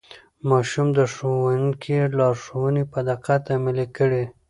ماشوم 0.49 0.87
د 0.97 0.99
ښوونکي 1.13 1.97
لارښوونې 2.17 2.83
په 2.91 2.99
دقت 3.09 3.41
عملي 3.55 3.87
کړې 3.97 4.23